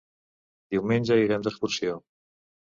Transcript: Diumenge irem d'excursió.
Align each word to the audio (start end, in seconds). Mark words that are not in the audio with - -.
Diumenge 0.75 1.19
irem 1.25 1.45
d'excursió. 1.49 2.01